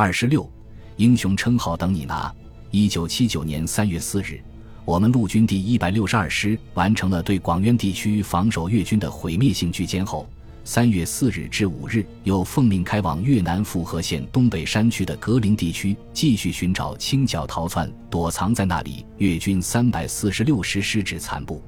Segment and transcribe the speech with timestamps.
[0.00, 0.48] 二十六，
[0.94, 2.32] 英雄称号等你拿。
[2.70, 4.40] 一九七九年三月四日，
[4.84, 10.28] 我们陆军第一百六十二师完成了对广渊地区防守越军的毁灭性拒歼后，
[10.62, 21.60] 三月四日至五日，又奉命开往越南富河县东北山区的格陵地区，继续寻找清剿逃窜、躲藏在那里越军三百四十六师师指残部。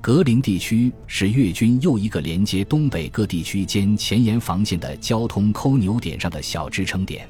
[0.00, 7.28] 格陵地区是越军又一个连接东北各地区间前沿防线的交通枢纽点上的小支撑点。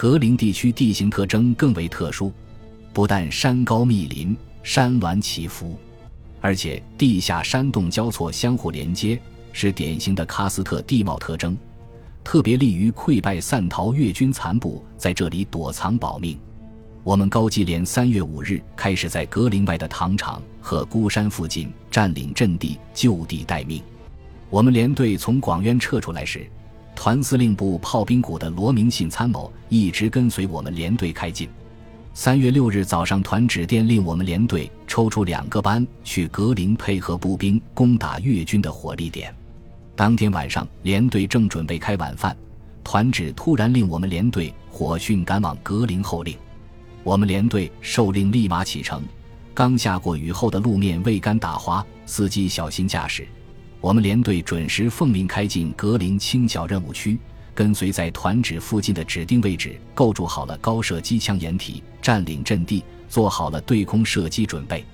[0.00, 2.32] 格陵地区地形特征更为特殊，
[2.90, 5.78] 不但山高密林、山峦起伏，
[6.40, 9.20] 而且地下山洞交错相互连接，
[9.52, 11.54] 是典型的喀斯特地貌特征，
[12.24, 16.38] 特别利于溃败散逃越军残部在这里躲藏保命。
[17.04, 23.82] 我们高级连三月五日开始在格陵外的糖厂和孤山附近占领阵地，就地待命。
[24.48, 26.50] 我们连队从广渊撤出来时。
[27.02, 31.48] 团司令部炮兵股的罗明信参谋一直跟随我们连队开进。
[32.12, 39.34] 三月六日早上，团指电令我们连队抽出两个班去格林配合步兵攻打越军的火力点。
[39.96, 42.36] 当天晚上，连队正准备开晚饭，
[42.84, 46.36] 团指突然令我们连队火迅赶往格林候令。
[47.02, 49.02] 我们连队受令立马启程。
[49.54, 53.26] 刚下过雨后的路面未干打滑，司机小心驾驶。
[53.80, 57.18] 我们连队准时奉命开进格林清剿任务区，
[57.54, 64.84] 跟随在团指附近的指定位置构筑好了高射机枪掩体，占领阵地，做好了对空射击准备。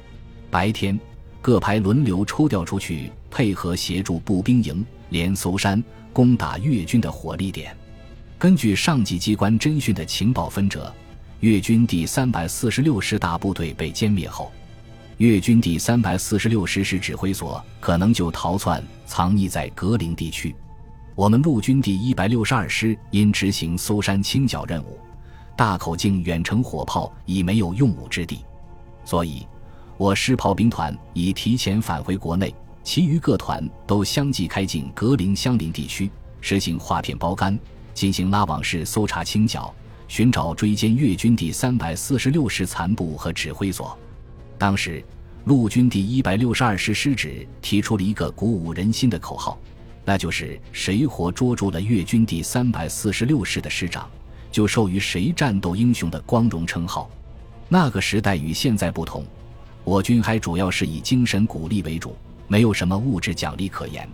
[0.50, 0.98] 白天，
[1.42, 7.76] 各排轮流抽调出去，配合协助步兵营连搜山，攻打越军的火力点。
[8.38, 10.94] 根据上级机关侦讯的情报分折，
[11.40, 14.52] 越军第三百四十六师大部队被歼灭后。
[15.18, 20.54] 越军第三百四十六师师指挥所可能就逃窜藏匿在格陵地区。
[21.14, 24.98] 我们陆军第一百六十二师因执行搜山清剿任务，
[25.56, 28.44] 大口径远程火炮已没有用武之地，
[29.06, 29.46] 所以
[29.96, 36.10] 我师炮兵团已提前返回国内，其余各团都相继开进格陵相邻地区，
[36.42, 37.58] 实行划片包干，
[37.94, 39.74] 进行拉网式搜查清剿，
[40.08, 43.98] 寻找追歼越军第三百四十六师残部和指挥所。
[44.58, 45.04] 当时，
[45.44, 49.58] 陆军第一百六十二师师指提出了一个鼓舞人心的口号，
[50.04, 54.08] 那就是“谁活捉住了越军第三百四十六师的师长，
[54.50, 57.10] 就授予谁战斗英雄的光荣称号”。
[57.68, 59.24] 那个时代与现在不同，
[59.84, 62.16] 我军还主要是以精神鼓励为主，
[62.48, 64.08] 没有什么物质奖励可言，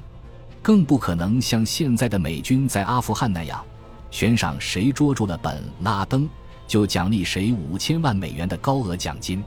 [0.60, 3.62] 更不可能像现在的美军在阿富汗那样，
[4.10, 6.28] 悬赏谁捉住了本拉登，
[6.66, 9.44] 就奖励谁五千万美元的高额奖金。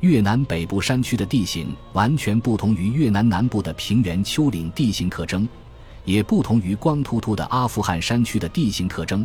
[0.00, 5.48] 越南北部山区的地形完全不同于越南南部的平原丘陵地形特征，
[6.04, 9.24] 也不同于光秃秃的阿富汗山区的地形特征，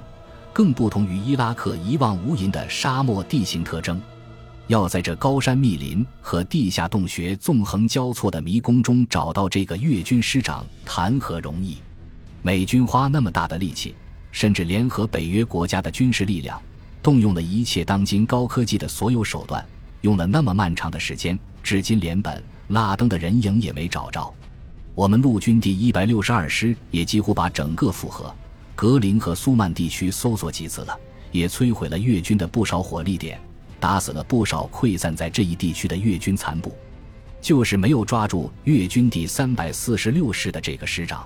[0.53, 4.01] 更不同于伊拉克一望无垠的沙漠地形特征。
[4.67, 11.77] 要在这高山密林和地下洞穴纵横交错的迷宫中找到这个越军师长，谈何容易？
[12.41, 13.95] 美军花那么大的力气，
[14.31, 16.61] 甚至联合北约国家的军事力量，
[17.01, 19.65] 动用了一切当今高科技的所有手段。
[20.01, 24.33] 用了那么漫长的时间，至今连本拉登的人影也没找着。
[24.95, 28.33] 我们陆军第一百六十二师也几乎把整个复合、
[28.75, 30.97] 格林和苏曼地区搜索几次了，
[31.31, 33.39] 也摧毁了越军的不少火力点，
[33.79, 36.75] 打死了不少溃散在这一地区的越军残部，
[37.41, 41.25] 就是没有抓住越军第三百四十六师的这个师长。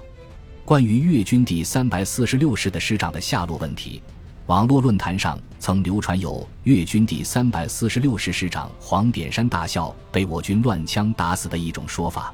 [0.65, 4.01] 关于越军第三百四十六师的师长的下落问题。
[4.47, 12.33] 网络论坛上曾流传有越军第三百四十六师师长黄典山大校被我军乱枪打死的一种说法。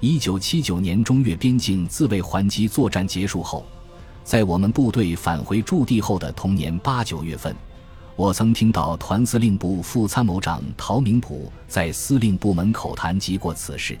[0.00, 3.64] 一九七九年中越边境自卫还击作战结束后，
[4.24, 7.56] 在我们部队返回驻地后的同年八九月份，
[8.14, 13.96] 我曾听到团司令部副参谋长陶明普在司令部门口谈及过此事。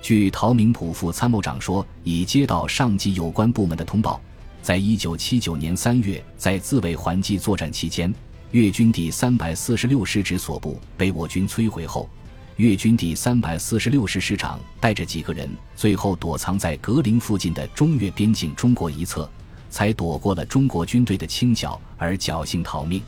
[0.00, 4.18] 据陶明普副参谋长说，已接到上级有关部门的通报。
[4.62, 8.14] 在一九七九年三月，在自卫还击作战期间，
[8.50, 12.08] 越军第三百四十六师直所部被我军摧毁后，
[12.56, 19.30] 越军第三百四十六师师长带着几个人，最后躲藏在格陵附近的中越边境中国一侧，
[19.70, 23.00] 才躲过了中国军队的清剿而侥幸逃命。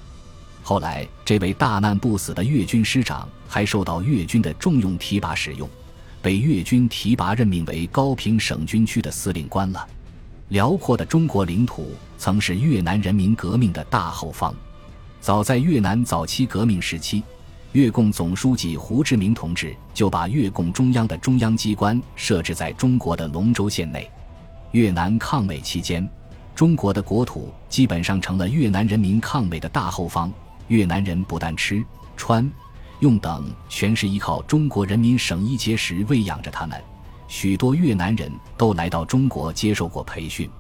[0.63, 5.69] 后来，这位大难不死的越军师长还受到越军的重用提拔使用，
[6.23, 9.87] 被越军提拔任命为高平省军区的司令官了。
[10.51, 14.53] 辽阔的中国领土曾是越南人民革命的大后方。
[15.21, 17.23] 早在越南早期革命时期，
[17.71, 24.11] 越共总书记胡志明同志就把越共中央的中央机关设置在中国的龙州县内。
[24.73, 26.09] 越南抗美期间，
[26.53, 30.33] 中国的国土基本上成了越南人民抗美的大后方。
[30.67, 31.85] 越南人不但吃、
[32.17, 32.49] 穿、
[32.99, 36.81] 用等全是依靠中国人民省一节食喂养着他们。
[37.31, 40.51] 许多越南人都来到中国接受过培训，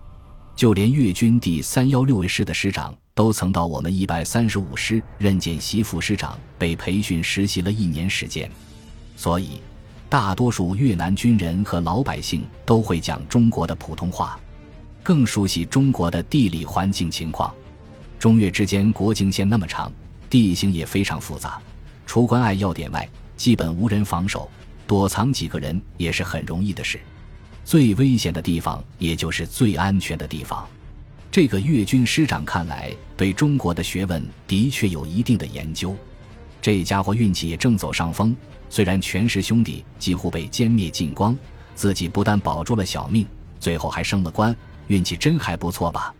[0.54, 8.48] 就连越军第三幺六师的师长都曾到我们一百三十五师任见习副师长，被培训实习了一年时间。
[9.16, 9.60] 所以，
[10.08, 14.38] 大多数越南军人和老百姓都会讲中国的普通话，
[15.02, 17.52] 更熟悉中国的地理环境情况。
[18.16, 19.92] 中越之间国境线那么长，
[20.30, 21.60] 地形也非常复杂，
[22.06, 23.06] 除关隘要点外，
[23.36, 24.48] 基本无人防守。
[24.90, 26.98] 躲藏几个人也是很容易的事，
[27.64, 30.68] 最危险的地方也就是最安全的地方。
[31.30, 35.96] 这个越军师长看来对中国的学问的确有一定的研究，
[36.60, 38.36] 这家伙运气也正走上风。
[38.68, 41.38] 虽然全师兄弟几乎被歼灭尽光，
[41.76, 43.24] 自己不但保住了小命，
[43.60, 44.52] 最后还升了官，
[44.88, 46.12] 运气真还不错吧？